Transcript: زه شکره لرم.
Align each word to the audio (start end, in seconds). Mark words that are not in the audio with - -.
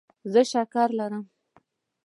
زه 0.31 0.41
شکره 0.51 0.91
لرم. 0.97 1.25